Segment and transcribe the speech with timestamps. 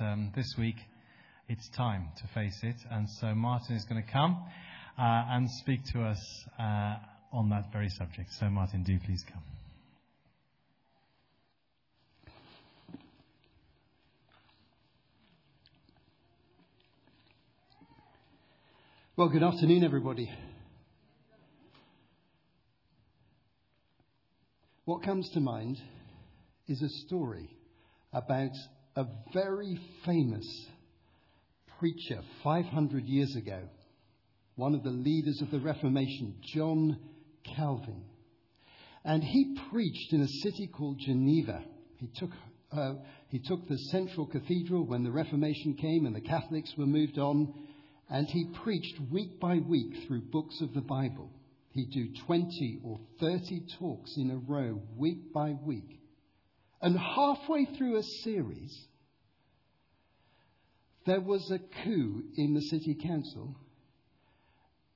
[0.00, 0.76] um, this week
[1.48, 2.76] it's time to face it.
[2.90, 4.44] And so Martin is going to come
[4.98, 6.20] uh, and speak to us
[6.58, 6.96] uh,
[7.32, 8.30] on that very subject.
[8.38, 9.42] So, Martin, do please come.
[19.16, 20.30] Well, good afternoon, everybody.
[24.84, 25.76] What comes to mind
[26.68, 27.50] is a story
[28.12, 28.52] about
[28.96, 30.66] a very famous
[31.78, 33.62] preacher 500 years ago,
[34.56, 36.98] one of the leaders of the Reformation, John
[37.56, 38.02] Calvin.
[39.04, 41.62] And he preached in a city called Geneva.
[41.98, 42.30] He took,
[42.72, 42.94] uh,
[43.28, 47.54] he took the central cathedral when the Reformation came and the Catholics were moved on,
[48.10, 51.30] and he preached week by week through books of the Bible.
[51.70, 56.00] He'd do 20 or 30 talks in a row, week by week.
[56.80, 58.86] And halfway through a series,
[61.06, 63.56] there was a coup in the city council,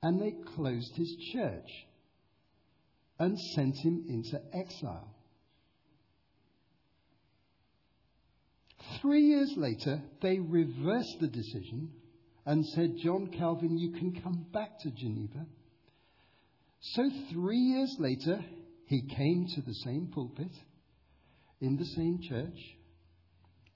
[0.01, 1.69] and they closed his church
[3.19, 5.13] and sent him into exile.
[9.01, 11.91] Three years later, they reversed the decision
[12.45, 15.45] and said, John Calvin, you can come back to Geneva.
[16.81, 18.43] So three years later,
[18.87, 20.51] he came to the same pulpit
[21.61, 22.77] in the same church,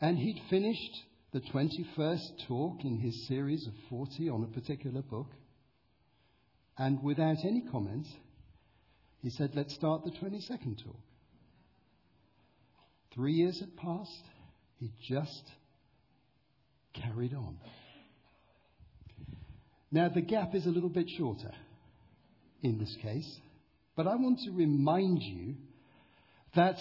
[0.02, 5.28] and he'd finished the 21st talk in his series of 40 on a particular book.
[6.78, 8.08] And without any comment,
[9.22, 11.00] he said, Let's start the 22nd talk.
[13.14, 14.23] Three years had passed.
[14.80, 15.44] He just
[16.94, 17.58] carried on.
[19.91, 21.52] Now, the gap is a little bit shorter
[22.62, 23.39] in this case,
[23.95, 25.56] but I want to remind you
[26.56, 26.80] that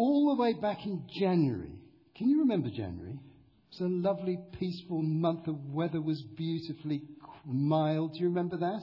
[0.00, 1.78] all the way back in January,
[2.16, 3.12] can you remember January?
[3.12, 5.44] It was a lovely, peaceful month.
[5.44, 7.02] The weather was beautifully
[7.44, 8.14] mild.
[8.14, 8.80] Do you remember that?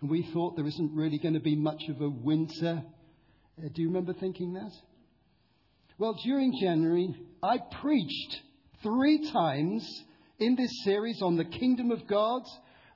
[0.00, 2.84] And we thought there isn't really going to be much of a winter.
[3.58, 4.70] Uh, do you remember thinking that?
[5.98, 7.12] Well, during January,
[7.42, 8.40] I preached
[8.84, 9.84] three times
[10.38, 12.42] in this series on the kingdom of God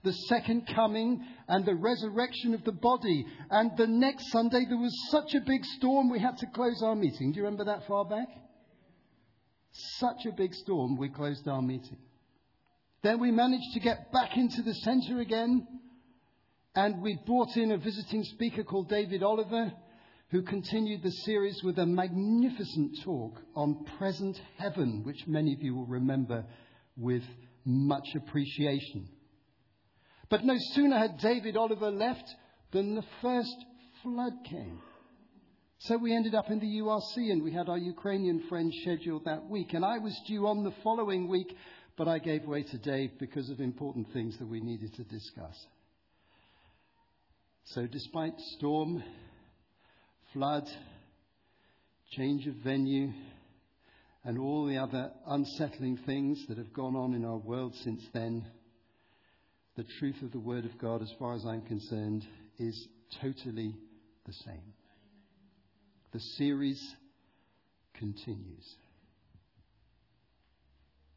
[0.02, 3.26] the second coming and the resurrection of the body.
[3.50, 6.96] And the next Sunday, there was such a big storm, we had to close our
[6.96, 7.32] meeting.
[7.32, 8.28] Do you remember that far back?
[9.98, 11.98] Such a big storm, we closed our meeting.
[13.02, 15.66] Then we managed to get back into the centre again,
[16.74, 19.72] and we brought in a visiting speaker called David Oliver,
[20.30, 25.74] who continued the series with a magnificent talk on present heaven, which many of you
[25.74, 26.44] will remember
[26.96, 27.24] with
[27.64, 29.08] much appreciation.
[30.30, 32.34] But no sooner had David Oliver left
[32.70, 33.56] than the first
[34.02, 34.80] flood came.
[35.78, 39.48] So we ended up in the URC and we had our Ukrainian friends scheduled that
[39.48, 39.74] week.
[39.74, 41.56] And I was due on the following week,
[41.96, 45.66] but I gave way to Dave because of important things that we needed to discuss.
[47.64, 49.02] So despite storm,
[50.32, 50.68] flood,
[52.10, 53.12] change of venue,
[54.24, 58.44] and all the other unsettling things that have gone on in our world since then,
[59.80, 62.26] the truth of the Word of God, as far as I'm concerned,
[62.58, 62.86] is
[63.22, 63.74] totally
[64.26, 64.74] the same.
[66.12, 66.96] The series
[67.94, 68.76] continues.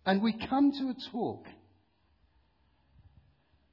[0.06, 1.46] And we come to a talk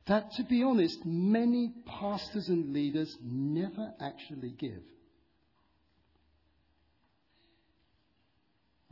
[0.09, 4.83] that, to be honest, many pastors and leaders never actually give.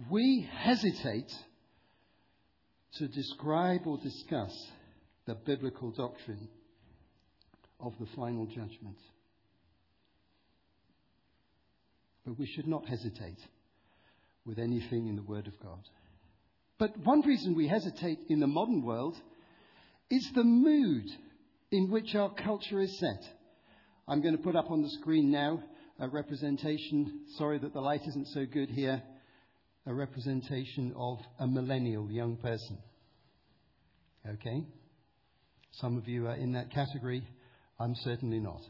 [0.08, 1.32] We hesitate
[2.98, 4.54] to describe or discuss
[5.28, 6.48] the biblical doctrine
[7.80, 8.98] of the final judgment.
[12.26, 13.38] But we should not hesitate
[14.44, 15.80] with anything in the Word of God.
[16.78, 19.16] But one reason we hesitate in the modern world
[20.10, 21.04] is the mood
[21.70, 23.22] in which our culture is set.
[24.06, 25.62] I'm going to put up on the screen now
[26.00, 29.02] a representation, sorry that the light isn't so good here,
[29.84, 32.78] a representation of a millennial young person.
[34.26, 34.64] Okay?
[35.72, 37.22] Some of you are in that category.
[37.78, 38.60] I'm certainly not.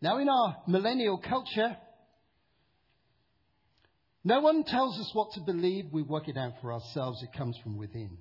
[0.00, 1.76] Now, in our millennial culture,
[4.24, 5.86] no one tells us what to believe.
[5.90, 7.22] We work it out for ourselves.
[7.22, 8.18] It comes from within.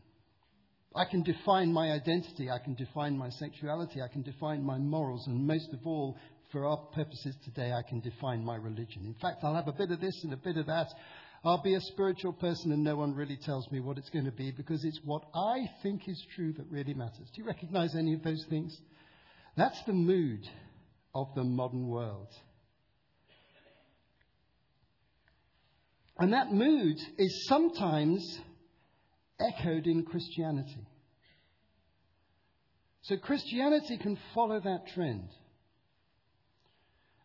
[0.95, 2.49] I can define my identity.
[2.49, 4.01] I can define my sexuality.
[4.01, 5.27] I can define my morals.
[5.27, 6.17] And most of all,
[6.51, 9.05] for our purposes today, I can define my religion.
[9.05, 10.87] In fact, I'll have a bit of this and a bit of that.
[11.47, 14.31] I'll be a spiritual person and no one really tells me what it's going to
[14.33, 17.29] be because it's what I think is true that really matters.
[17.33, 18.77] Do you recognize any of those things?
[19.55, 20.45] That's the mood
[21.15, 22.27] of the modern world.
[26.19, 28.39] And that mood is sometimes
[29.39, 30.85] echoed in Christianity.
[33.03, 35.29] So Christianity can follow that trend.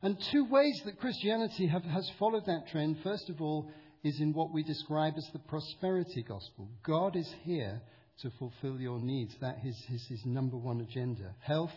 [0.01, 3.69] And two ways that Christianity have, has followed that trend, first of all,
[4.03, 6.69] is in what we describe as the prosperity gospel.
[6.85, 7.81] God is here
[8.23, 9.35] to fulfill your needs.
[9.41, 11.35] That is his, his number one agenda.
[11.41, 11.73] Health,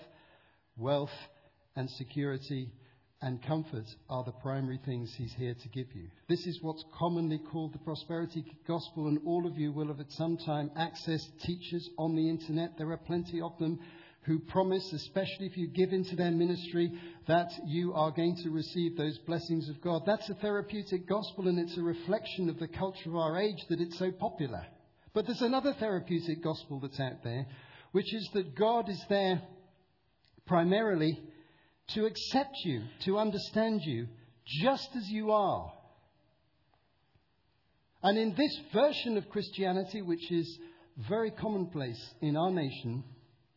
[0.78, 1.10] wealth,
[1.76, 2.72] and security
[3.22, 6.08] and comfort are the primary things he's here to give you.
[6.28, 10.12] This is what's commonly called the prosperity gospel, and all of you will have at
[10.12, 12.78] some time accessed teachers on the internet.
[12.78, 13.80] There are plenty of them
[14.26, 16.92] who promise, especially if you give into their ministry,
[17.28, 20.04] that you are going to receive those blessings of God.
[20.06, 23.80] That's a therapeutic gospel, and it's a reflection of the culture of our age that
[23.80, 24.66] it's so popular.
[25.14, 27.46] But there's another therapeutic gospel that's out there,
[27.92, 29.42] which is that God is there
[30.48, 31.22] primarily
[31.90, 34.08] to accept you, to understand you,
[34.46, 35.72] just as you are.
[38.02, 40.60] And in this version of Christianity, which is
[41.08, 43.04] very commonplace in our nation,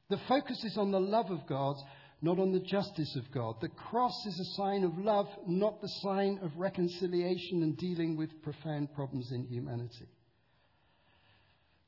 [0.08, 1.76] the focus is on the love of God,
[2.22, 3.56] not on the justice of God.
[3.60, 8.42] The cross is a sign of love, not the sign of reconciliation and dealing with
[8.42, 10.08] profound problems in humanity.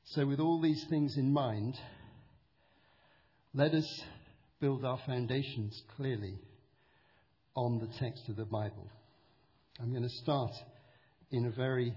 [0.05, 1.75] So, with all these things in mind,
[3.53, 4.01] let us
[4.59, 6.37] build our foundations clearly
[7.55, 8.89] on the text of the Bible.
[9.79, 10.51] I'm going to start
[11.31, 11.93] in a very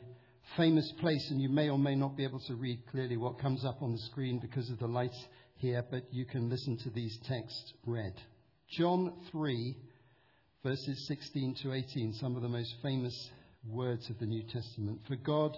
[0.57, 3.65] famous place, and you may or may not be able to read clearly what comes
[3.65, 5.23] up on the screen because of the lights
[5.65, 8.13] here, but you can listen to these texts read.
[8.77, 9.75] John 3,
[10.63, 13.31] verses 16 to 18, some of the most famous
[13.67, 15.01] words of the New Testament.
[15.09, 15.57] For God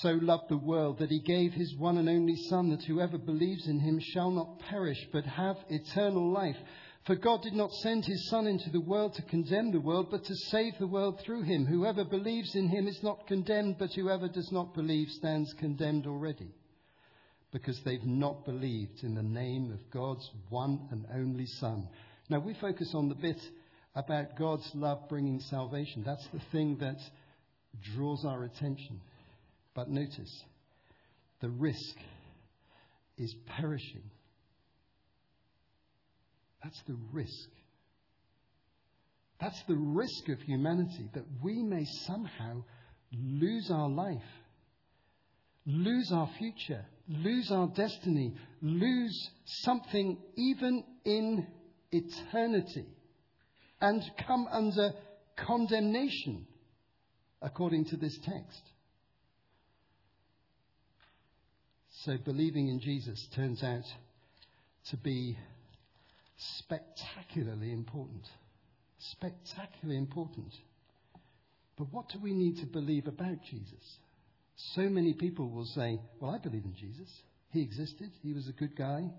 [0.00, 3.66] so loved the world that he gave his one and only Son, that whoever believes
[3.66, 6.56] in him shall not perish, but have eternal life.
[7.04, 10.24] For God did not send his Son into the world to condemn the world, but
[10.26, 11.66] to save the world through him.
[11.66, 16.54] Whoever believes in him is not condemned, but whoever does not believe stands condemned already,
[17.54, 21.88] because they've not believed in the name of God's one and only Son.
[22.28, 23.40] Now, we focus on the bit
[23.94, 26.02] about God's love bringing salvation.
[26.04, 26.96] That's the thing that
[27.94, 29.00] draws our attention.
[29.72, 30.42] But notice,
[31.40, 31.96] the risk
[33.18, 34.10] is perishing.
[36.64, 37.48] That's the risk.
[39.40, 42.64] That's the risk of humanity that we may somehow
[43.12, 44.22] lose our life,
[45.66, 51.46] lose our future, lose our destiny, lose something even in
[51.90, 52.86] eternity,
[53.80, 54.92] and come under
[55.36, 56.46] condemnation,
[57.42, 58.62] according to this text.
[62.04, 63.84] So believing in Jesus turns out
[64.90, 65.38] to be
[66.36, 68.26] spectacularly important.
[68.98, 70.52] Spectacularly important.
[71.76, 73.98] But what do we need to believe about Jesus?
[74.56, 77.10] So many people will say, Well, I believe in Jesus.
[77.50, 78.10] He existed.
[78.22, 79.10] He was a good guy.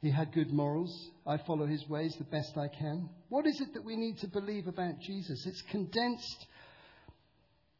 [0.00, 1.10] He had good morals.
[1.26, 3.08] I follow his ways the best I can.
[3.28, 5.44] What is it that we need to believe about Jesus?
[5.46, 6.46] It's condensed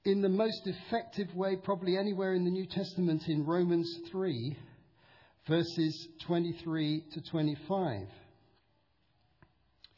[0.05, 4.57] in the most effective way, probably anywhere in the New Testament, in Romans 3,
[5.47, 8.07] verses 23 to 25.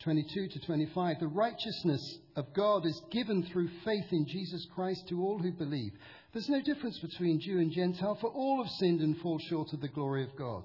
[0.03, 1.21] 22 to 25.
[1.21, 5.93] The righteousness of God is given through faith in Jesus Christ to all who believe.
[6.33, 9.81] There's no difference between Jew and Gentile, for all have sinned and fall short of
[9.81, 10.65] the glory of God.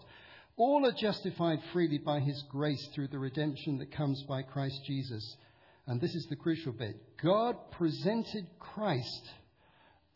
[0.57, 5.36] All are justified freely by his grace through the redemption that comes by Christ Jesus
[5.88, 9.29] and this is the crucial bit God presented Christ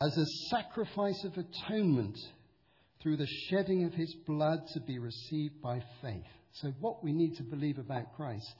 [0.01, 2.17] as a sacrifice of atonement
[3.01, 6.23] through the shedding of his blood to be received by faith.
[6.53, 8.55] So, what we need to believe about Christ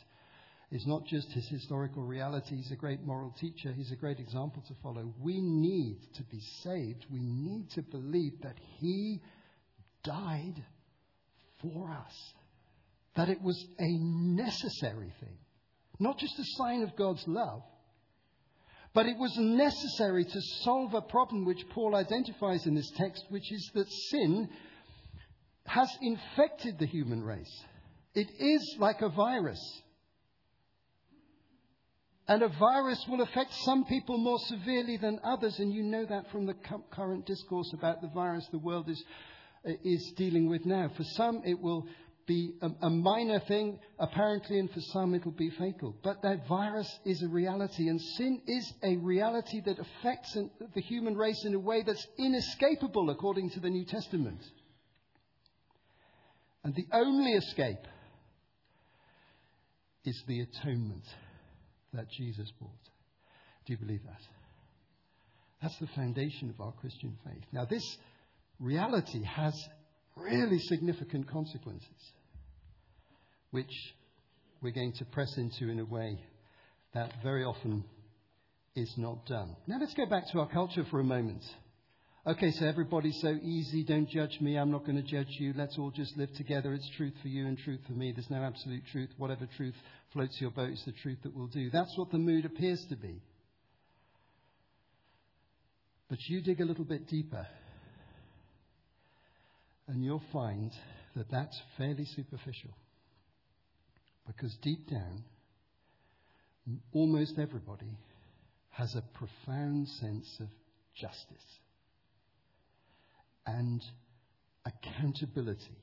[0.72, 2.56] is not just his historical reality.
[2.56, 5.14] He's a great moral teacher, he's a great example to follow.
[5.20, 7.06] We need to be saved.
[7.12, 9.22] We need to believe that he
[10.04, 10.64] died
[11.62, 12.34] for us,
[13.16, 15.38] that it was a necessary thing.
[16.00, 17.64] Not just a sign of God's love,
[18.94, 23.52] but it was necessary to solve a problem which Paul identifies in this text, which
[23.52, 24.50] is that sin
[25.66, 27.64] has infected the human race.
[28.16, 29.60] It is like a virus.
[32.30, 36.30] And a virus will affect some people more severely than others, and you know that
[36.30, 36.54] from the
[36.92, 39.04] current discourse about the virus the world is,
[39.68, 40.92] uh, is dealing with now.
[40.96, 41.88] For some, it will
[42.28, 45.96] be a, a, minor thing, apparently, and for some it'll be fatal.
[46.04, 50.38] But that virus is a reality, and sin is a reality that affects
[50.76, 54.44] the human race in a way that's inescapable according to the New Testament.
[56.64, 57.88] And the only escape
[60.06, 61.06] is the atonement
[61.94, 62.70] that Jesus bought.
[63.66, 64.22] Do you believe that?
[65.62, 67.44] That's the foundation of our Christian faith.
[67.52, 67.98] Now, this
[68.60, 69.54] reality has
[70.16, 72.14] really significant consequences,
[73.52, 73.72] which
[74.62, 76.20] we're going to press into in a way
[76.94, 77.84] that very often
[78.76, 79.56] is not done.
[79.68, 81.44] Now, let's go back to our culture for a moment.
[82.30, 83.84] Okay, so everybody's so easy.
[83.84, 84.56] Don't judge me.
[84.56, 85.52] I'm not going to judge you.
[85.58, 86.76] Let's all just live together.
[86.76, 88.12] It's truth for you and truth for me.
[88.12, 89.10] There's no absolute truth.
[89.18, 89.74] Whatever truth
[90.14, 91.72] floats your boat is the truth that will do.
[91.72, 93.20] That's what the mood appears to be.
[96.08, 97.48] But you dig a little bit deeper,
[99.88, 100.72] and you'll find
[101.16, 102.78] that that's fairly superficial.
[104.28, 105.24] Because deep down,
[106.94, 107.98] almost everybody
[108.70, 110.50] has a profound sense of
[110.96, 111.60] justice
[113.58, 113.84] and
[114.66, 115.78] accountability.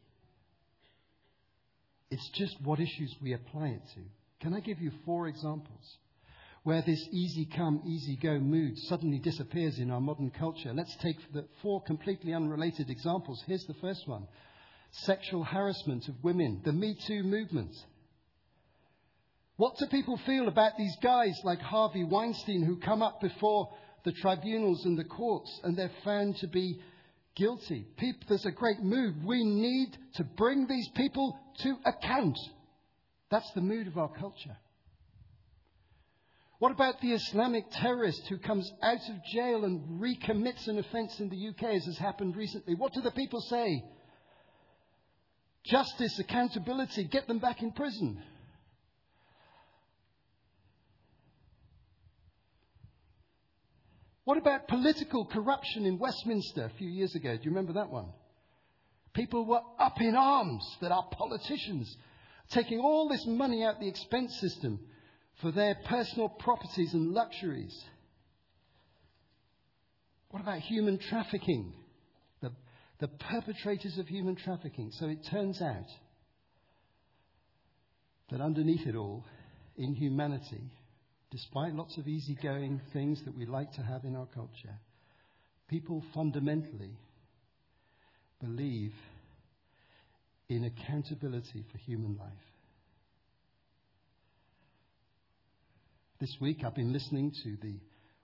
[2.11, 4.01] It's just what issues we apply it to.
[4.41, 5.99] Can I give you four examples
[6.63, 10.73] where this easy come, easy go mood suddenly disappears in our modern culture?
[10.73, 11.17] Let's take
[11.63, 13.43] four completely unrelated examples.
[13.47, 14.27] Here's the first one
[14.93, 17.75] sexual harassment of women, the Me Too movement.
[19.57, 23.71] What do people feel about these guys like Harvey Weinstein who come up before
[24.05, 26.81] the tribunals and the courts and they're found to be
[27.37, 27.87] guilty.
[27.97, 29.25] People, there's a great mood.
[29.25, 32.37] We need to bring these people to account.
[33.31, 34.57] That's the mood of our culture.
[36.59, 41.29] What about the Islamic terrorist who comes out of jail and recommits an offence in
[41.29, 42.75] the UK, as has happened recently?
[42.75, 43.85] What do the people say?
[45.65, 48.23] Justice, accountability, get them back in prison.
[54.27, 57.37] What about political corruption in Westminster a few years ago?
[57.37, 58.09] Do you remember that one?
[59.15, 61.97] People were up in arms that our politicians
[62.51, 64.81] taking all this money out the expense system
[65.41, 67.73] for their personal properties and luxuries.
[70.31, 71.73] What about human trafficking?
[72.43, 72.51] The,
[72.99, 74.91] the perpetrators of human trafficking.
[74.91, 75.87] So it turns out
[78.33, 79.25] that underneath it all,
[79.77, 80.73] in humanity,
[81.31, 84.79] despite lots of easygoing things that we like to have in our culture,
[85.69, 86.97] people fundamentally
[88.41, 88.93] believe
[90.49, 92.33] in accountability for human life.
[96.21, 97.79] This week I've been listening to the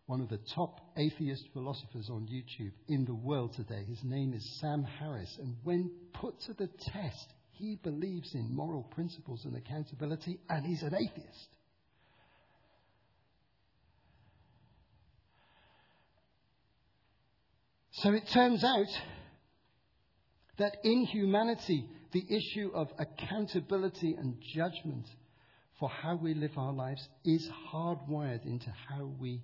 [0.07, 3.85] one of the top atheist philosophers on YouTube in the world today.
[3.89, 8.83] His name is Sam Harris, and when put to the test, he believes in moral
[8.83, 11.49] principles and accountability, and he's an atheist.
[18.03, 18.89] So it turns out
[20.59, 25.07] that in humanity, the issue of accountability and judgment
[25.79, 29.41] for how we live our lives is hardwired into how we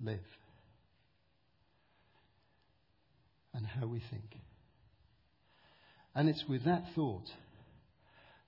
[0.00, 0.26] live
[3.52, 4.40] and how we think.
[6.16, 7.30] And it's with that thought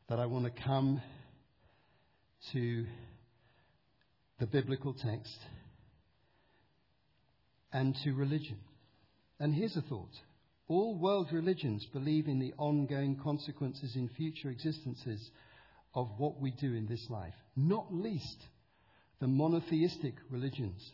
[0.09, 1.01] that I want to come
[2.51, 2.85] to
[4.41, 5.39] the biblical text
[7.73, 8.59] and to religion.
[9.39, 10.13] And here's a thought.
[10.69, 15.31] All world religions believe in the ongoing consequences in future existences
[15.95, 18.39] of what we do in this life, not least
[19.21, 20.93] the monotheistic religions.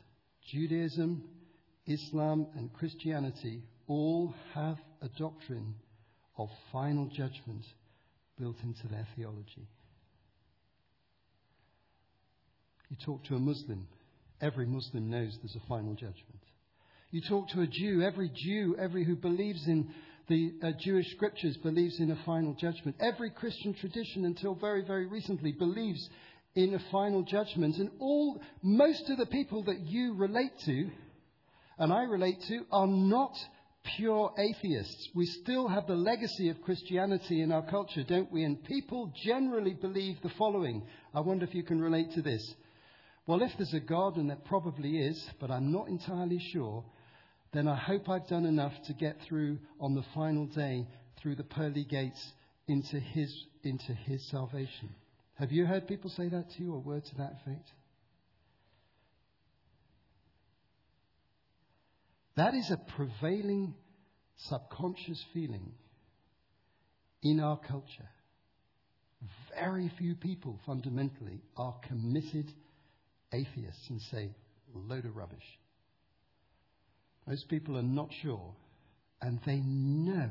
[0.50, 1.24] Judaism,
[1.86, 5.74] Islam, and Christianity all have a doctrine
[6.36, 7.64] of final judgment
[8.38, 9.68] built into their theology.
[12.90, 13.88] You talk to a Muslim,
[14.40, 16.41] every Muslim knows there's a final judgment.
[17.12, 19.90] You talk to a Jew, every Jew, every who believes in
[20.28, 22.96] the uh, Jewish scriptures believes in a final judgment.
[23.00, 26.08] Every Christian tradition until very, very recently believes
[26.54, 27.76] in a final judgment.
[27.76, 30.90] And all, most of the people that you relate to,
[31.78, 33.36] and I relate to, are not
[33.98, 35.10] pure atheists.
[35.14, 38.44] We still have the legacy of Christianity in our culture, don't we?
[38.44, 40.86] And people generally believe the following.
[41.14, 42.54] I wonder if you can relate to this.
[43.26, 46.82] Well, if there's a God, and there probably is, but I'm not entirely sure,
[47.52, 50.86] then I hope I've done enough to get through on the final day
[51.20, 52.32] through the pearly gates
[52.66, 53.32] into his,
[53.62, 54.88] into his salvation.
[55.34, 57.68] Have you heard people say that to you or words to that effect?
[62.36, 63.74] That is a prevailing
[64.48, 65.72] subconscious feeling
[67.22, 68.08] in our culture.
[69.54, 72.50] Very few people fundamentally are committed
[73.32, 74.30] atheists and say,
[74.74, 75.44] load of rubbish.
[77.26, 78.54] Most people are not sure,
[79.20, 80.30] and they know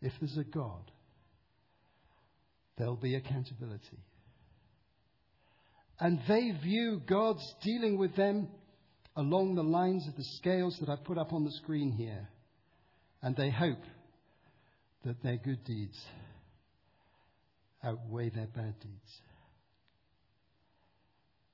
[0.00, 0.90] if there's a God,
[2.78, 3.98] there'll be accountability.
[5.98, 8.48] And they view God's dealing with them
[9.16, 12.28] along the lines of the scales that I put up on the screen here,
[13.22, 13.82] and they hope
[15.04, 15.98] that their good deeds
[17.82, 19.20] outweigh their bad deeds.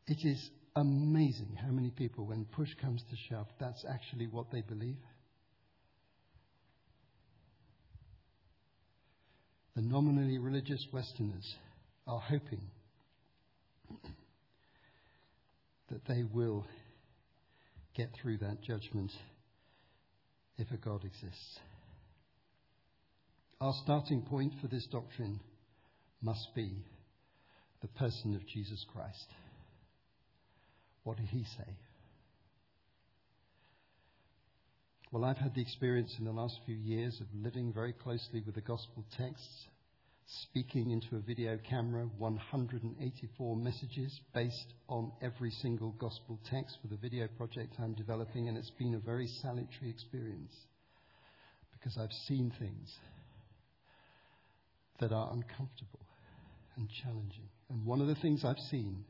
[0.07, 4.62] It is amazing how many people, when push comes to shove, that's actually what they
[4.62, 4.99] believe.
[9.75, 11.55] The nominally religious Westerners
[12.07, 12.61] are hoping
[15.91, 16.67] that they will
[17.95, 19.11] get through that judgment
[20.59, 21.59] if a God exists.
[23.61, 25.41] Our starting point for this doctrine
[26.21, 26.85] must be
[27.81, 29.26] the person of Jesus Christ.
[31.05, 31.77] What did he say?
[35.11, 38.55] Well, I've had the experience in the last few years of living very closely with
[38.55, 39.67] the gospel texts,
[40.45, 46.97] speaking into a video camera 184 messages based on every single gospel text for the
[46.97, 50.55] video project I'm developing, and it's been a very salutary experience
[51.75, 52.97] because I've seen things
[55.01, 56.07] that are uncomfortable
[56.77, 57.49] and challenging.
[57.69, 59.05] And one of the things I've seen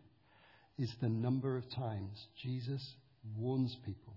[0.79, 2.95] is the number of times Jesus
[3.37, 4.15] warns people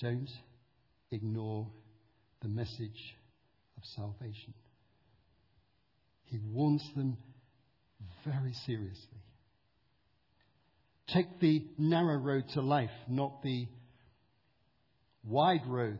[0.00, 0.30] don't
[1.10, 1.66] ignore
[2.42, 3.14] the message
[3.76, 4.54] of salvation.
[6.24, 7.18] He warns them
[8.24, 9.18] very seriously.
[11.12, 13.66] Take the narrow road to life, not the
[15.24, 15.98] wide road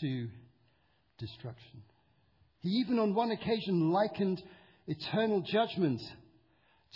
[0.00, 0.28] to
[1.18, 1.82] destruction.
[2.60, 4.42] He even on one occasion likened
[4.86, 6.00] eternal judgment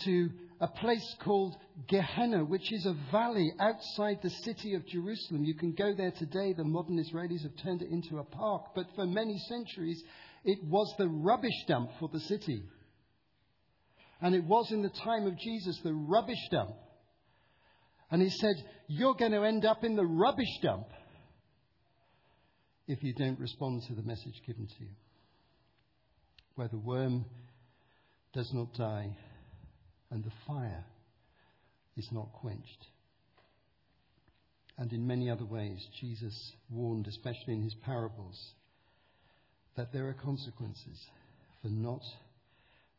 [0.05, 0.31] to
[0.61, 1.57] a place called
[1.89, 5.45] Gehenna, which is a valley outside the city of Jerusalem.
[5.45, 6.53] You can go there today.
[6.53, 8.67] The modern Israelis have turned it into a park.
[8.75, 10.03] But for many centuries,
[10.45, 12.63] it was the rubbish dump for the city.
[14.21, 16.77] And it was in the time of Jesus the rubbish dump.
[18.11, 18.55] And he said,
[18.87, 20.87] You're going to end up in the rubbish dump
[22.87, 24.91] if you don't respond to the message given to you.
[26.55, 27.25] Where the worm
[28.33, 29.17] does not die
[30.13, 30.85] and the fire
[31.97, 32.87] is not quenched.
[34.79, 38.39] And in many other ways, Jesus warned, especially in his parables,
[39.77, 40.99] that there are consequences
[41.63, 42.03] for not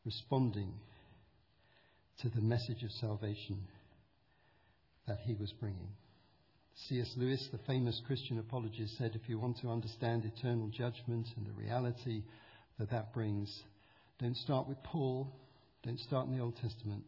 [0.05, 0.73] responding
[2.21, 3.59] to the message of salvation
[5.07, 5.89] that he was bringing.
[6.87, 7.13] C.S.
[7.17, 11.51] Lewis, the famous Christian apologist, said if you want to understand eternal judgment and the
[11.51, 12.23] reality
[12.79, 13.61] that that brings,
[14.19, 15.31] don't start with Paul,
[15.83, 17.03] don't start in the Old Testament.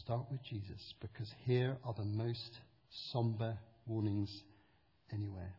[0.00, 2.58] Start with Jesus, because here are the most
[3.12, 4.42] somber warnings
[5.12, 5.54] anywhere.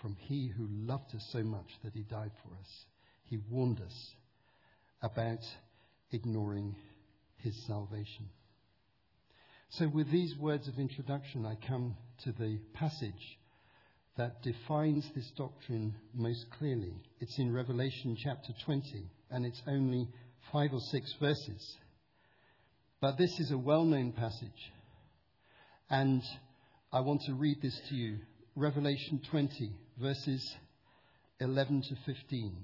[0.00, 2.68] From He who loved us so much that He died for us,
[3.24, 4.10] He warned us
[5.02, 5.40] about
[6.10, 6.74] ignoring
[7.36, 8.28] His salvation.
[9.70, 13.38] So, with these words of introduction, I come to the passage
[14.16, 16.94] that defines this doctrine most clearly.
[17.20, 20.08] It's in Revelation chapter 20, and it's only
[20.52, 21.76] five or six verses.
[23.00, 24.72] But this is a well known passage.
[25.90, 26.22] And
[26.92, 28.18] I want to read this to you
[28.56, 30.56] Revelation 20, verses
[31.40, 32.56] 11 to 15.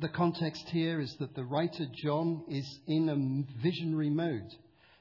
[0.00, 4.50] The context here is that the writer John is in a visionary mode.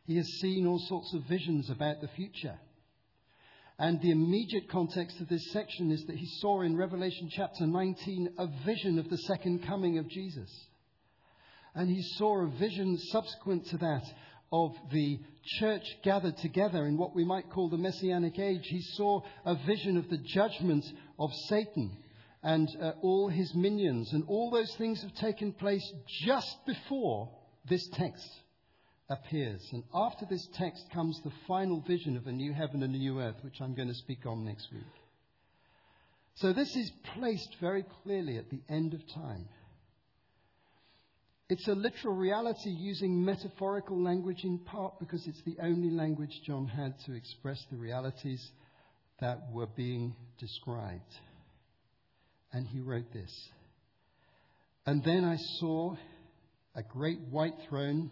[0.05, 2.57] He has seen all sorts of visions about the future.
[3.77, 8.33] And the immediate context of this section is that he saw in Revelation chapter 19
[8.38, 10.49] a vision of the second coming of Jesus.
[11.75, 14.03] And he saw a vision subsequent to that
[14.51, 15.19] of the
[15.60, 18.65] church gathered together in what we might call the Messianic age.
[18.65, 20.86] He saw a vision of the judgment
[21.19, 21.97] of Satan
[22.41, 24.12] and uh, all his minions.
[24.13, 25.93] And all those things have taken place
[26.25, 27.29] just before
[27.69, 28.27] this text
[29.10, 29.67] appears.
[29.71, 33.19] And after this text comes the final vision of a new heaven and a new
[33.19, 34.84] earth, which I'm going to speak on next week.
[36.36, 39.49] So this is placed very clearly at the end of time.
[41.49, 46.67] It's a literal reality using metaphorical language in part because it's the only language John
[46.67, 48.51] had to express the realities
[49.19, 51.12] that were being described.
[52.53, 53.33] And he wrote this.
[54.85, 55.95] And then I saw
[56.75, 58.12] a great white throne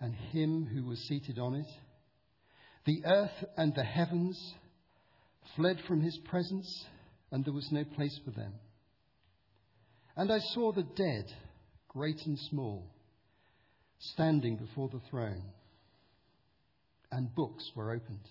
[0.00, 1.68] and him who was seated on it.
[2.86, 4.54] The earth and the heavens
[5.54, 6.86] fled from his presence,
[7.30, 8.54] and there was no place for them.
[10.16, 11.26] And I saw the dead
[11.96, 12.84] great and small,
[13.98, 15.42] standing before the throne.
[17.10, 18.28] And books were opened.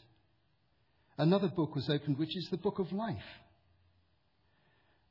[1.17, 3.17] Another book was opened, which is the book of life.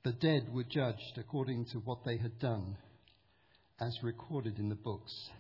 [0.05, 2.77] The dead were judged according to what they had done,
[3.81, 5.31] as recorded in the books.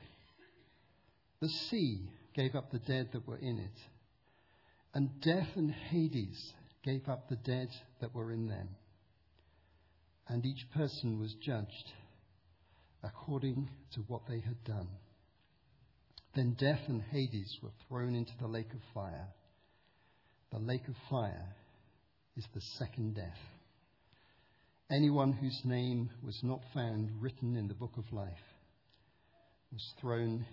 [1.41, 2.01] The sea
[2.35, 3.79] gave up the dead that were in it,
[4.93, 7.69] and death and Hades gave up the dead
[8.01, 8.71] that were in them.
[10.27, 11.93] And each person was judged
[13.05, 14.89] according to what they had done.
[16.35, 19.29] Then death and Hades were thrown into the lake of fire.
[20.51, 21.55] The lake of fire
[22.37, 23.39] is the second death.
[24.91, 28.33] Anyone whose name was not found written in the book of life
[29.73, 30.45] was thrown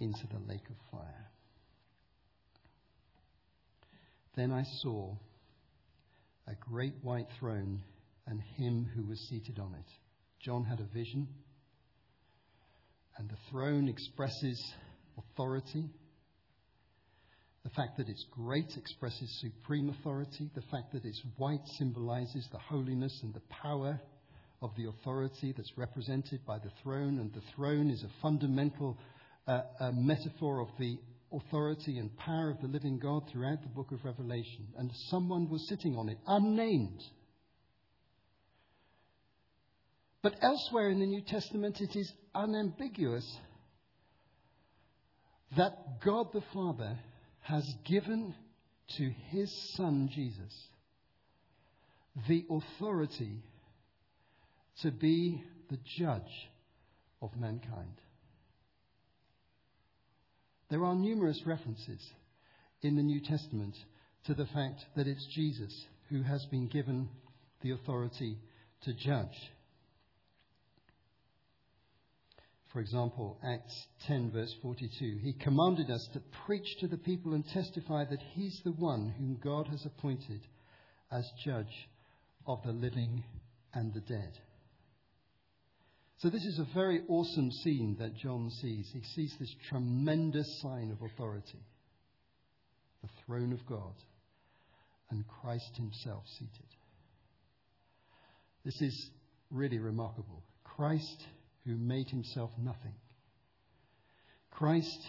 [0.00, 1.30] into the lake of fire.
[4.34, 5.14] Then I saw
[6.46, 7.82] a great white throne
[8.26, 9.90] and him who was seated on it.
[10.42, 11.28] John had a vision,
[13.16, 14.60] and the throne expresses
[15.16, 15.88] authority.
[17.62, 20.50] The fact that it's great expresses supreme authority.
[20.54, 24.00] The fact that it's white symbolizes the holiness and the power
[24.60, 27.20] of the authority that's represented by the throne.
[27.20, 28.98] And the throne is a fundamental
[29.46, 30.98] uh, a metaphor of the
[31.32, 34.66] authority and power of the living God throughout the book of Revelation.
[34.76, 37.02] And someone was sitting on it, unnamed.
[40.22, 43.28] But elsewhere in the New Testament, it is unambiguous
[45.56, 46.96] that God the Father
[47.40, 48.34] has given
[48.96, 50.68] to his Son Jesus
[52.28, 53.42] the authority
[54.82, 56.48] to be the judge
[57.20, 58.00] of mankind.
[60.70, 62.00] There are numerous references
[62.80, 63.76] in the New Testament
[64.26, 67.08] to the fact that it's Jesus who has been given
[67.60, 68.38] the authority
[68.84, 69.50] to judge.
[72.72, 75.18] For example, Acts 10, verse 42.
[75.22, 79.38] He commanded us to preach to the people and testify that He's the one whom
[79.44, 80.40] God has appointed
[81.10, 81.88] as judge
[82.46, 83.24] of the living
[83.74, 84.32] and the dead.
[86.18, 88.88] So, this is a very awesome scene that John sees.
[88.92, 91.58] He sees this tremendous sign of authority
[93.02, 93.94] the throne of God
[95.10, 96.70] and Christ Himself seated.
[98.64, 99.10] This is
[99.50, 100.42] really remarkable.
[100.62, 101.26] Christ
[101.66, 102.94] who made himself nothing.
[104.50, 105.00] Christ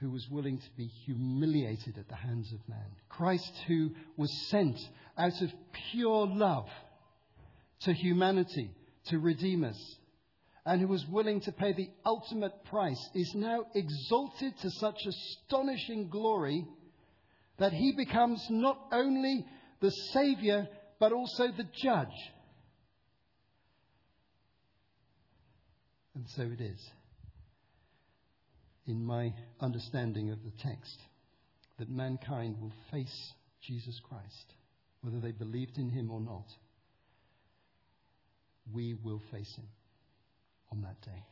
[0.00, 2.86] who was willing to be humiliated at the hands of man.
[3.08, 4.78] Christ who was sent
[5.16, 5.50] out of
[5.90, 6.68] pure love
[7.80, 8.70] to humanity
[9.06, 9.96] to redeem us
[10.64, 16.08] and who was willing to pay the ultimate price is now exalted to such astonishing
[16.10, 16.66] glory
[17.58, 19.46] that he becomes not only
[19.80, 20.68] the Saviour
[21.00, 22.08] but also the Judge.
[26.18, 26.84] And so it is,
[28.86, 30.98] in my understanding of the text,
[31.78, 34.54] that mankind will face Jesus Christ,
[35.02, 36.46] whether they believed in him or not.
[38.74, 39.68] We will face him
[40.72, 41.22] on that day.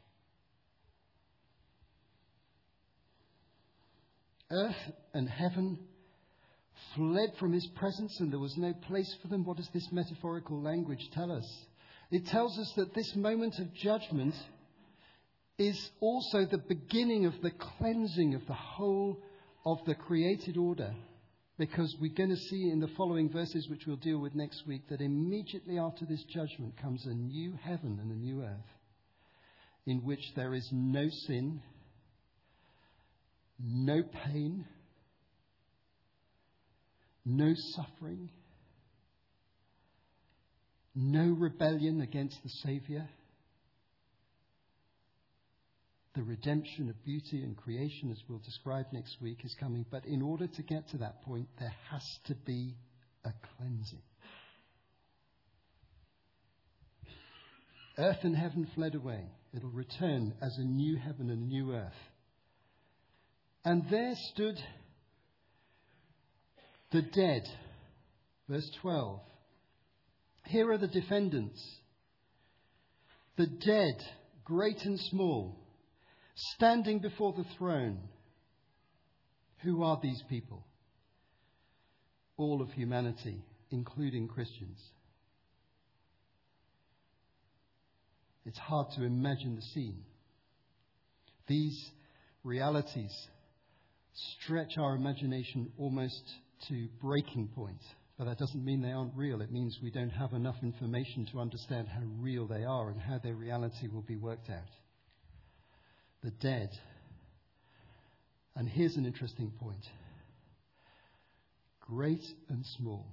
[4.53, 5.81] Earth and heaven
[6.95, 9.45] fled from his presence and there was no place for them.
[9.45, 11.67] What does this metaphorical language tell us?
[12.13, 14.37] It tells us that this moment of judgment
[15.59, 19.23] is also the beginning of the cleansing of the whole
[19.65, 20.95] of the created order.
[21.59, 24.83] Because we're going to see in the following verses, which we'll deal with next week,
[24.91, 28.77] that immediately after this judgment comes a new heaven and a new earth
[29.87, 31.63] in which there is no sin,
[33.59, 34.67] no pain,
[37.25, 38.29] no suffering,
[40.95, 43.09] no rebellion against the Saviour
[46.17, 49.85] the redemption of beauty and creation, as we'll describe next week, is coming.
[49.91, 52.75] But in order to get to that point, there has to be
[53.25, 54.03] a cleansing.
[57.99, 59.25] Earth and heaven fled away.
[59.55, 61.93] It'll return as a new heaven and a new earth.
[63.65, 64.57] And there stood
[66.93, 67.43] the dead.
[68.49, 69.21] Verse 12.
[70.47, 71.63] Here are the defendants.
[73.37, 73.97] The dead,
[74.45, 75.66] great and small
[76.37, 77.99] standing before the throne.
[79.63, 80.65] Who are these people?
[82.37, 84.79] All of humanity, including Christians.
[88.45, 90.05] It's hard to imagine the scene.
[91.49, 91.91] These
[92.45, 93.13] realities
[94.41, 96.23] stretch our imagination almost
[96.69, 97.81] to breaking point.
[98.19, 99.41] But that doesn't mean they aren't real.
[99.41, 103.19] It means we don't have enough information to understand how real they are and how
[103.19, 104.69] their reality will be worked out
[106.27, 106.71] the dead.
[108.57, 109.85] And here's an interesting point
[111.81, 113.07] great and small.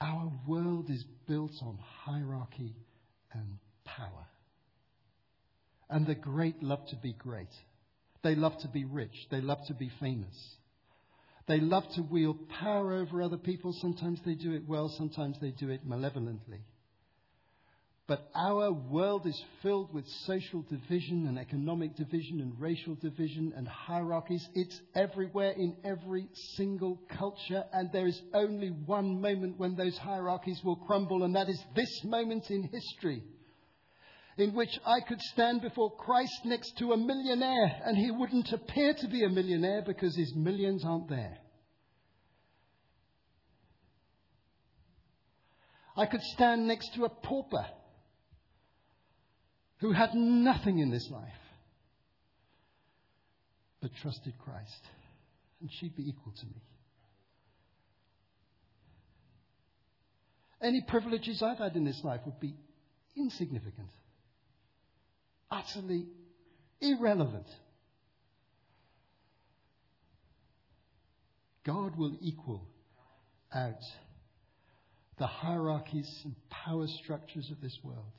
[0.00, 2.76] Our world is built on hierarchy
[3.32, 4.26] and power.
[5.90, 7.48] And the great love to be great.
[8.22, 9.26] They love to be rich.
[9.32, 10.36] They love to be famous.
[11.48, 13.74] They love to wield power over other people.
[13.80, 16.60] Sometimes they do it well, sometimes they do it malevolently.
[18.06, 23.66] But our world is filled with social division and economic division and racial division and
[23.66, 24.46] hierarchies.
[24.54, 30.60] It's everywhere in every single culture, and there is only one moment when those hierarchies
[30.62, 33.22] will crumble, and that is this moment in history
[34.36, 38.92] in which I could stand before Christ next to a millionaire, and he wouldn't appear
[38.92, 41.38] to be a millionaire because his millions aren't there.
[45.96, 47.64] I could stand next to a pauper
[49.84, 51.28] who had nothing in this life
[53.82, 54.80] but trusted Christ.
[55.60, 56.62] And she'd be equal to me.
[60.62, 62.54] Any privileges I've had in this life would be
[63.14, 63.90] insignificant,
[65.50, 66.06] utterly
[66.80, 67.46] irrelevant.
[71.66, 72.66] God will equal
[73.54, 73.84] out
[75.18, 78.12] the hierarchies and power structures of this world.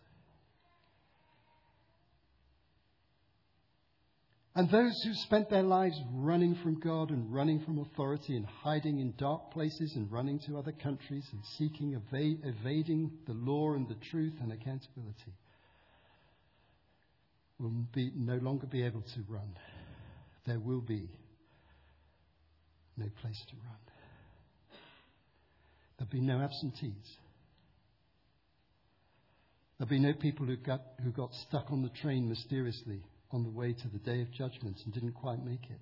[4.58, 9.00] And those who spent their lives running from God and running from authority and hiding
[9.00, 13.86] in dark places and running to other countries and seeking, evade, evading the law and
[13.90, 15.34] the truth and accountability
[17.60, 19.58] will be, no longer be able to run.
[20.48, 21.10] There will be
[22.96, 24.80] no place to run.
[25.98, 27.18] There'll be no absentees.
[29.78, 33.02] There'll be no people who got, who got stuck on the train mysteriously
[33.36, 35.80] on the way to the day of judgment and didn't quite make it.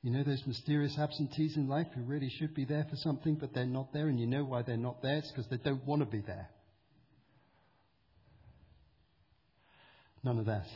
[0.00, 3.52] You know those mysterious absentees in life who really should be there for something, but
[3.52, 5.18] they're not there, and you know why they're not there?
[5.18, 6.48] It's because they don't want to be there.
[10.22, 10.66] None of that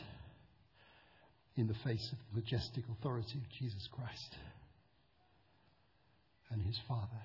[1.57, 4.35] in the face of the majestic authority of Jesus Christ
[6.51, 7.23] and his Father,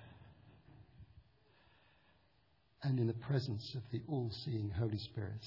[2.81, 5.41] and in the presence of the all seeing Holy Spirit.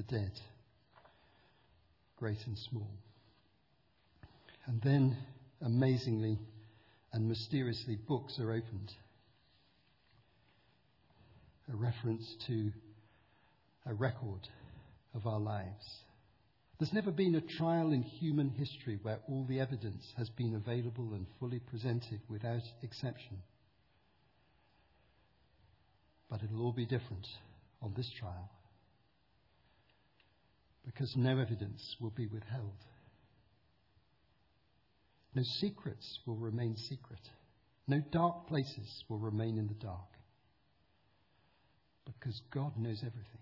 [0.00, 0.32] The dead,
[2.16, 2.90] great and small.
[4.66, 5.16] And then,
[5.60, 6.38] amazingly
[7.12, 8.92] and mysteriously, books are opened.
[11.72, 12.70] A reference to
[13.86, 14.48] a record
[15.14, 15.86] of our lives.
[16.78, 21.12] There's never been a trial in human history where all the evidence has been available
[21.12, 23.38] and fully presented without exception.
[26.30, 27.26] But it'll all be different
[27.82, 28.50] on this trial
[30.84, 32.84] because no evidence will be withheld.
[35.34, 37.20] No secrets will remain secret.
[37.86, 40.08] No dark places will remain in the dark.
[42.04, 43.40] Because God knows everything.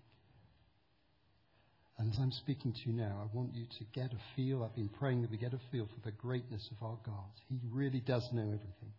[1.97, 4.63] And as I'm speaking to you now, I want you to get a feel.
[4.63, 7.29] I've been praying that we get a feel for the greatness of our God.
[7.49, 8.93] He really does know everything.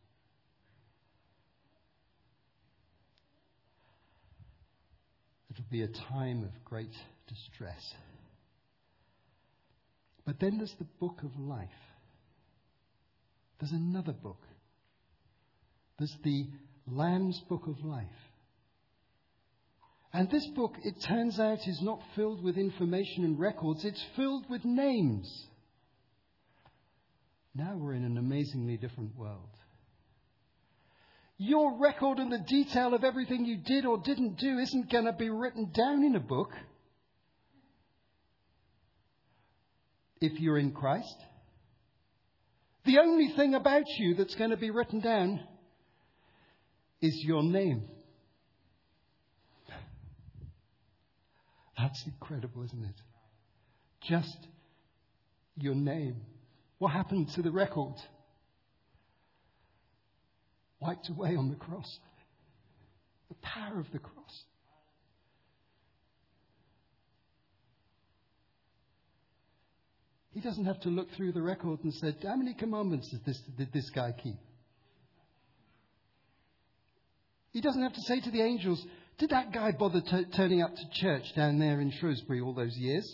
[5.50, 6.92] It'll be a time of great
[7.26, 7.94] distress.
[10.26, 11.68] But then there's the book of life.
[13.58, 14.42] There's another book.
[15.98, 16.46] There's the
[16.86, 18.06] Lamb's book of life.
[20.12, 24.48] And this book, it turns out, is not filled with information and records, it's filled
[24.50, 25.46] with names.
[27.54, 29.48] Now we're in an amazingly different world.
[31.36, 35.12] Your record and the detail of everything you did or didn't do isn't going to
[35.12, 36.50] be written down in a book.
[40.20, 41.16] If you're in Christ.
[42.84, 45.40] The only thing about you that's going to be written down
[47.00, 47.84] is your name.
[51.76, 52.94] That's incredible, isn't it?
[54.02, 54.46] Just
[55.56, 56.16] your name.
[56.78, 57.94] What happened to the record?
[60.80, 61.98] Wiped away on the cross.
[63.28, 64.44] The power of the cross.
[70.32, 73.40] He doesn't have to look through the record and say, How many commandments did this,
[73.58, 74.36] did this guy keep?
[77.52, 78.84] He doesn't have to say to the angels,
[79.18, 82.76] Did that guy bother t- turning up to church down there in Shrewsbury all those
[82.76, 83.12] years?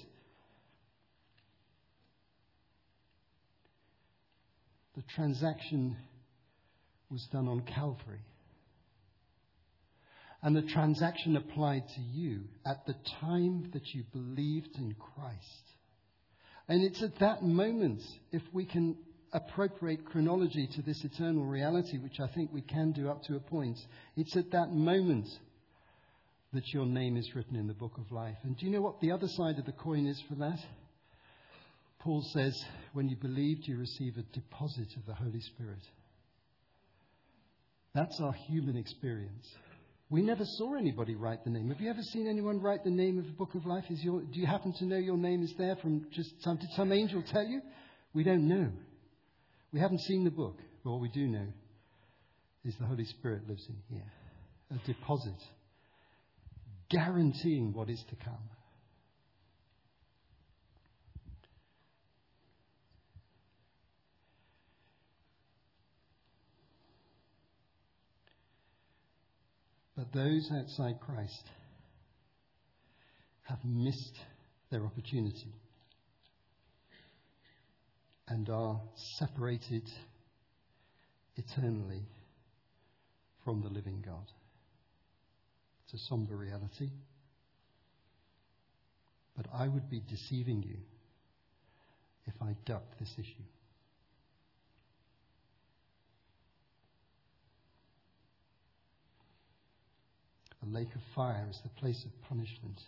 [4.95, 5.97] The transaction
[7.11, 8.25] was done on Calvary.
[10.43, 15.76] And the transaction applied to you at the time that you believed in Christ.
[16.69, 18.03] And it's at that moment,
[18.33, 18.97] if we can
[19.33, 23.41] appropriate chronology to this eternal reality, which I think we can do up to a
[23.41, 23.79] point,
[24.17, 25.29] it's at that moment
[26.53, 28.37] that your name is written in the book of life.
[28.43, 30.59] And do you know what the other side of the coin is for that?
[32.01, 35.83] Paul says, when you believed, you receive a deposit of the Holy Spirit.
[37.95, 39.47] That's our human experience.
[40.09, 41.69] We never saw anybody write the name.
[41.71, 43.85] Have you ever seen anyone write the name of the book of life?
[43.91, 46.71] Is your, do you happen to know your name is there from just some, did
[46.77, 47.61] some angel tell you?
[48.15, 48.71] We don't know.
[49.73, 51.47] We haven't seen the book, but what we do know
[52.65, 54.13] is the Holy Spirit lives in here.
[54.71, 55.35] A deposit
[56.89, 58.39] guaranteeing what is to come.
[69.97, 71.47] But those outside Christ
[73.45, 74.17] have missed
[74.71, 75.55] their opportunity
[78.29, 79.89] and are separated
[81.37, 82.03] eternally
[83.45, 84.31] from the living God.
[85.85, 86.91] It's a somber reality.
[89.37, 90.77] But I would be deceiving you
[92.27, 93.45] if I ducked this issue.
[100.67, 102.81] The lake of fire is the place of punishment,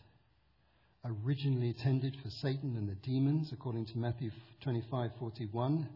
[1.04, 4.32] originally intended for Satan and the demons, according to Matthew
[4.64, 5.86] 25:41,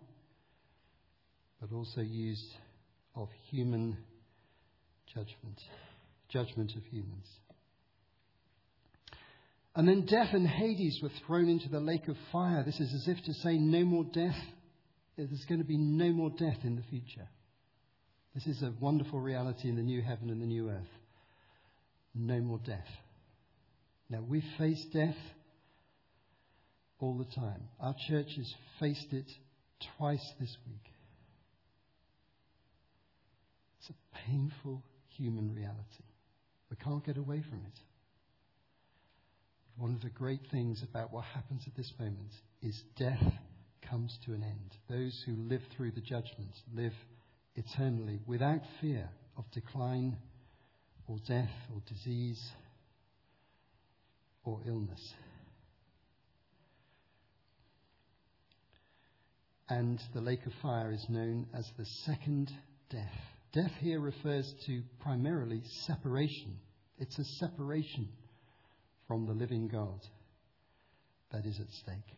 [1.60, 2.54] but also used
[3.16, 3.96] of human
[5.12, 5.60] judgment,
[6.28, 7.26] judgment of humans.
[9.74, 12.62] And then death and Hades were thrown into the lake of fire.
[12.62, 14.38] This is as if to say, no more death.
[15.16, 17.28] There's going to be no more death in the future.
[18.34, 21.01] This is a wonderful reality in the new heaven and the new earth
[22.14, 22.88] no more death.
[24.08, 25.16] Now, we face death
[26.98, 27.62] all the time.
[27.80, 29.30] Our church has faced it
[29.96, 30.92] twice this week.
[33.80, 34.82] It's a painful
[35.16, 36.04] human reality.
[36.70, 37.78] We can't get away from it.
[39.76, 43.32] One of the great things about what happens at this moment is death
[43.88, 44.76] comes to an end.
[44.88, 46.92] Those who live through the judgment live
[47.56, 50.16] eternally without fear of decline
[51.06, 52.40] or death or disease
[54.44, 55.14] or illness.
[59.68, 62.50] And the lake of fire is known as the second
[62.90, 63.20] death.
[63.52, 66.58] Death here refers to primarily separation.
[66.98, 68.08] It's a separation
[69.08, 70.00] from the living God
[71.32, 72.16] that is at stake.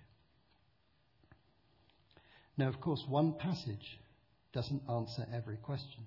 [2.57, 3.99] Now, of course, one passage
[4.53, 6.05] doesn't answer every question.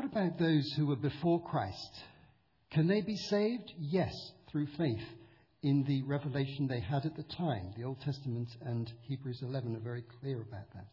[0.00, 2.00] What about those who were before Christ?
[2.70, 3.70] Can they be saved?
[3.78, 4.14] Yes,
[4.50, 5.04] through faith
[5.62, 7.74] in the revelation they had at the time.
[7.76, 10.88] The Old Testament and Hebrews 11 are very clear about that.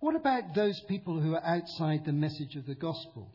[0.00, 3.30] What about those people who are outside the message of the gospel?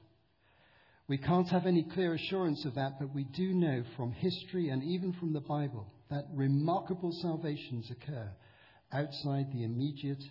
[1.07, 4.83] We can't have any clear assurance of that, but we do know from history and
[4.83, 8.31] even from the Bible that remarkable salvations occur
[8.91, 10.23] outside the immediate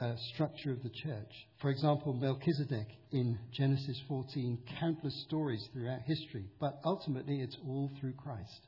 [0.00, 1.30] uh, structure of the church.
[1.60, 8.14] For example, Melchizedek in Genesis 14, countless stories throughout history, but ultimately it's all through
[8.14, 8.66] Christ.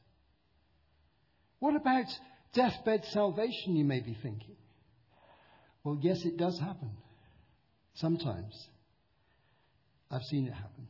[1.59, 2.07] What about
[2.55, 4.57] deathbed salvation, you may be thinking?
[5.83, 6.91] Well, yes, it does happen.
[7.95, 8.55] Sometimes.
[10.11, 10.89] I've seen it happen.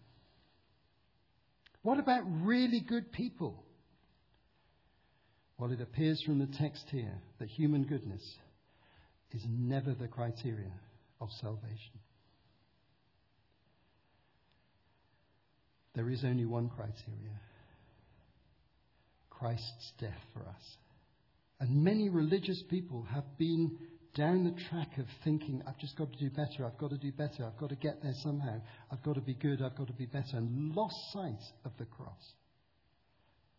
[1.82, 3.64] What about really good people?
[5.58, 8.22] Well, it appears from the text here that human goodness
[9.32, 10.72] is never the criteria
[11.20, 12.00] of salvation.
[15.94, 17.40] There is only one criteria
[19.30, 20.76] Christ's death for us.
[21.60, 23.78] And many religious people have been
[24.14, 27.12] down the track of thinking, I've just got to do better, I've got to do
[27.12, 28.60] better, I've got to get there somehow,
[28.90, 31.84] I've got to be good, I've got to be better, and lost sight of the
[31.84, 32.32] cross.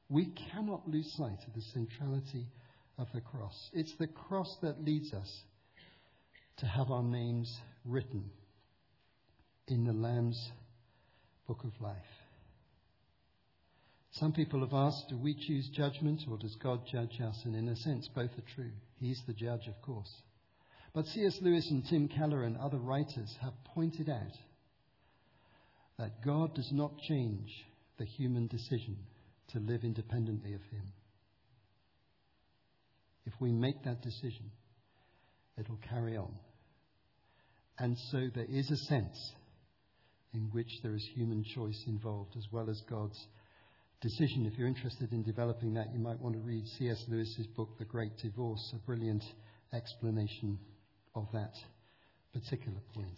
[0.10, 2.48] We cannot lose sight of the centrality
[2.98, 3.70] of the cross.
[3.74, 5.42] It's the cross that leads us
[6.58, 8.30] to have our names written
[9.68, 10.52] in the Lamb's
[11.48, 11.96] book of life.
[14.12, 17.40] Some people have asked, do we choose judgment or does God judge us?
[17.46, 18.72] And in a sense, both are true.
[19.00, 20.12] He's the judge, of course.
[20.94, 21.38] But C.S.
[21.42, 24.34] Lewis and Tim Keller and other writers have pointed out
[26.00, 27.52] that God does not change
[28.00, 28.98] the human decision
[29.50, 30.94] to live independently of Him.
[33.26, 34.52] If we make that decision,
[35.60, 36.34] it'll carry on.
[37.80, 39.34] And so there is a sense
[40.34, 43.20] in which there is human choice involved as well as God's
[44.02, 44.46] decision.
[44.46, 47.04] If you're interested in developing that, you might want to read C.S.
[47.08, 49.24] Lewis's book, The Great Divorce, a brilliant
[49.74, 50.60] explanation
[51.16, 51.54] of that
[52.34, 53.18] particular point.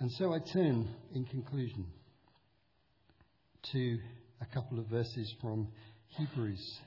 [0.00, 1.86] And so I turn, in conclusion,
[3.72, 3.98] to
[4.40, 5.68] a couple of verses from
[6.08, 6.80] Hebrews.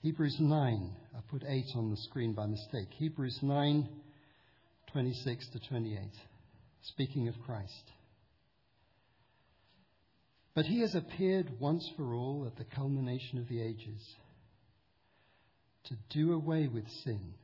[0.00, 0.90] Hebrews 9.
[1.14, 2.88] I put 8 on the screen by mistake.
[2.96, 3.88] Hebrews 9,
[4.92, 5.98] 26 to 28.
[6.82, 7.92] Speaking of Christ.
[10.54, 14.16] But he has appeared once for all at the culmination of the ages
[15.84, 17.34] to do away with sin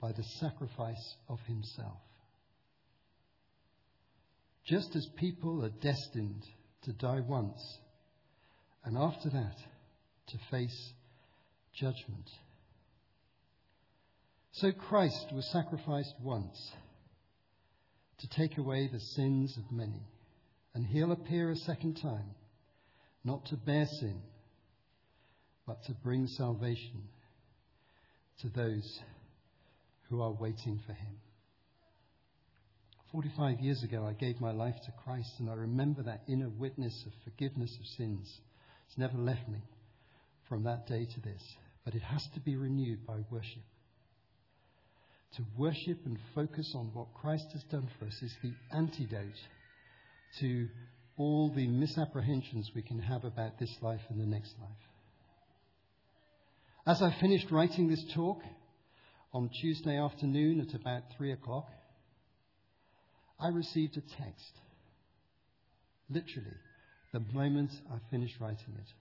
[0.00, 1.98] by the sacrifice of himself.
[4.64, 6.44] Just as people are destined
[6.82, 7.60] to die once,
[8.84, 9.56] and after that,
[10.28, 10.92] to face
[11.74, 12.28] judgment.
[14.52, 16.72] So Christ was sacrificed once
[18.18, 20.06] to take away the sins of many,
[20.74, 22.34] and he'll appear a second time,
[23.24, 24.20] not to bear sin,
[25.66, 27.08] but to bring salvation
[28.42, 29.00] to those
[30.10, 31.16] who are waiting for him.
[33.10, 37.04] 45 years ago, I gave my life to Christ, and I remember that inner witness
[37.06, 38.40] of forgiveness of sins.
[38.86, 39.62] It's never left me
[40.46, 41.42] from that day to this,
[41.86, 43.62] but it has to be renewed by worship.
[45.36, 49.38] To worship and focus on what Christ has done for us is the antidote
[50.40, 50.68] to
[51.16, 54.70] all the misapprehensions we can have about this life and the next life.
[56.86, 58.42] As I finished writing this talk
[59.32, 61.68] on Tuesday afternoon at about three o'clock,
[63.40, 64.52] I received a text.
[66.10, 66.56] Literally,
[67.12, 68.92] the moment I finished writing it.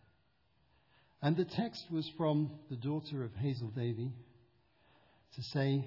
[1.22, 4.12] And the text was from the daughter of Hazel Davy
[5.36, 5.86] to say,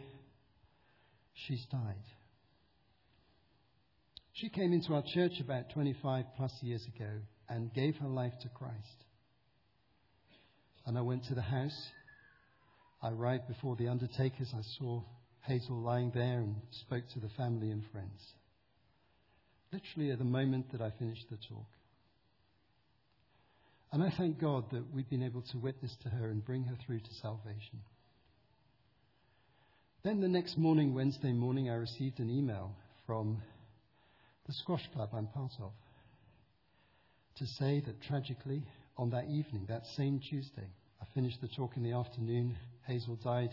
[1.35, 2.05] She's died.
[4.33, 7.11] She came into our church about 25 plus years ago
[7.49, 9.05] and gave her life to Christ.
[10.87, 11.89] And I went to the house.
[13.03, 14.53] I arrived before the undertakers.
[14.55, 15.03] I saw
[15.43, 18.21] Hazel lying there and spoke to the family and friends.
[19.73, 21.67] Literally at the moment that I finished the talk.
[23.93, 26.77] And I thank God that we've been able to witness to her and bring her
[26.85, 27.81] through to salvation.
[30.05, 32.73] Then the next morning, Wednesday morning, I received an email
[33.07, 33.39] from
[34.47, 35.73] the squash club I'm part of
[37.37, 38.63] to say that tragically
[38.99, 40.69] on that evening, that same Tuesday.
[41.01, 42.55] I finished the talk in the afternoon.
[42.87, 43.49] Hazel died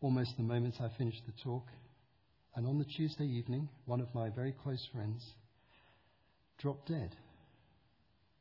[0.00, 1.68] almost the moment I finished the talk.
[2.56, 5.24] And on the Tuesday evening, one of my very close friends
[6.58, 7.14] dropped dead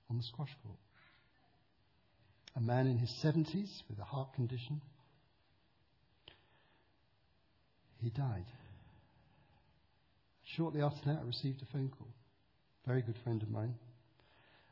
[0.09, 0.79] on the squash court.
[2.55, 4.81] A man in his 70s with a heart condition.
[8.01, 8.45] He died.
[10.55, 12.07] Shortly after that, I received a phone call.
[12.85, 13.75] Very good friend of mine.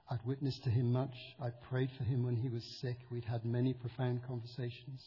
[0.10, 1.16] I'd witnessed to him much.
[1.42, 2.98] I prayed for him when he was sick.
[3.12, 5.02] We'd had many profound conversations.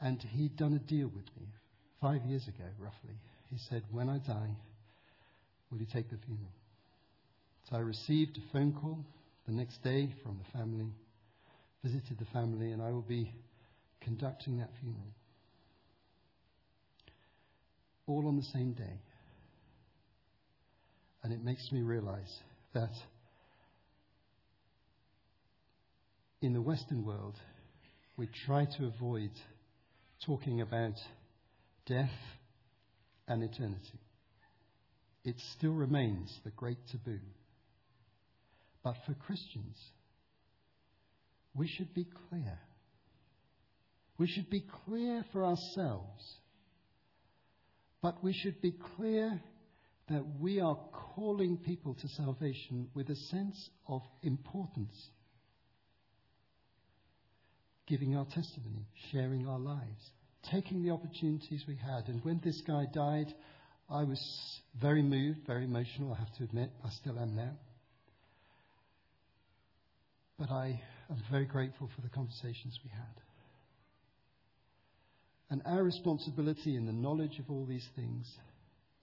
[0.00, 1.46] And he'd done a deal with me
[2.00, 3.14] five years ago, roughly.
[3.50, 4.56] He said, When I die,
[5.70, 6.52] will you take the funeral?
[7.68, 9.04] So I received a phone call
[9.46, 10.86] the next day from the family,
[11.84, 13.32] visited the family, and I will be
[14.00, 15.12] conducting that funeral.
[18.12, 19.00] All on the same day.
[21.22, 22.30] And it makes me realize
[22.74, 22.92] that
[26.42, 27.36] in the Western world,
[28.18, 29.30] we try to avoid
[30.26, 30.92] talking about
[31.86, 32.10] death
[33.28, 34.00] and eternity.
[35.24, 37.20] It still remains the great taboo.
[38.84, 39.78] But for Christians,
[41.54, 42.58] we should be clear.
[44.18, 46.41] We should be clear for ourselves.
[48.02, 49.40] But we should be clear
[50.10, 50.76] that we are
[51.14, 55.08] calling people to salvation with a sense of importance.
[57.86, 60.10] Giving our testimony, sharing our lives,
[60.50, 62.08] taking the opportunities we had.
[62.08, 63.32] And when this guy died,
[63.88, 66.70] I was very moved, very emotional, I have to admit.
[66.84, 67.52] I still am now.
[70.38, 73.31] But I am very grateful for the conversations we had.
[75.52, 78.26] And our responsibility in the knowledge of all these things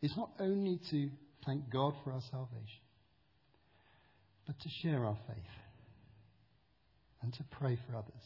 [0.02, 1.08] is not only to
[1.46, 2.82] thank God for our salvation,
[4.48, 5.38] but to share our faith
[7.22, 8.26] and to pray for others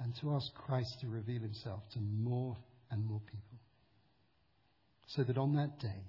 [0.00, 2.58] and to ask Christ to reveal himself to more
[2.90, 3.58] and more people.
[5.06, 6.02] So that on that day,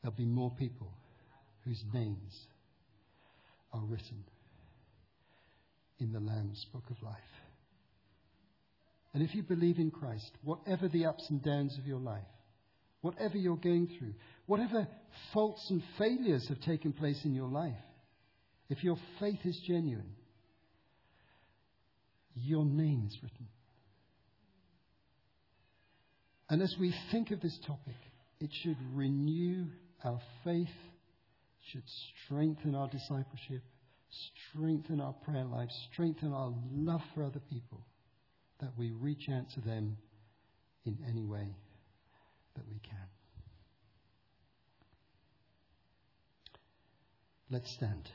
[0.00, 0.92] there'll be more people
[1.64, 2.46] whose names
[3.72, 4.22] are written
[5.98, 7.16] in the Lamb's book of life.
[9.14, 12.22] And if you believe in Christ, whatever the ups and downs of your life,
[13.02, 14.14] whatever you're going through,
[14.46, 14.88] whatever
[15.34, 17.74] faults and failures have taken place in your life,
[18.70, 20.14] if your faith is genuine,
[22.34, 23.48] your name is written.
[26.48, 27.96] And as we think of this topic,
[28.40, 29.66] it should renew
[30.04, 30.68] our faith,
[31.70, 31.84] should
[32.24, 33.62] strengthen our discipleship,
[34.50, 37.80] strengthen our prayer life, strengthen our love for other people,
[38.62, 39.96] that we reach out to them
[40.86, 41.48] in any way
[42.54, 42.96] that we can.
[47.50, 48.08] Let's stand.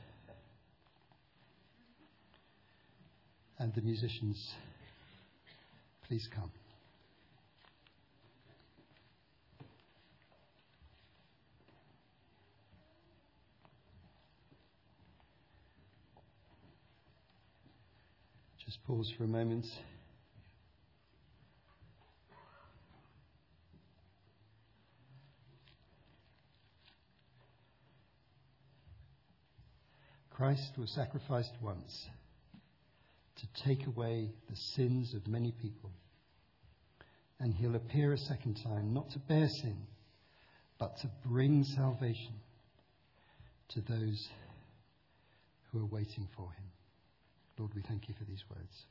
[3.59, 4.53] And the musicians,
[6.07, 6.51] please come.
[18.65, 19.65] Just pause for a moment.
[30.37, 32.05] Christ was sacrificed once
[33.37, 35.89] to take away the sins of many people.
[37.39, 39.77] And he'll appear a second time, not to bear sin,
[40.77, 42.35] but to bring salvation
[43.69, 44.29] to those
[45.71, 46.65] who are waiting for him.
[47.57, 48.85] Lord, we thank you for these words.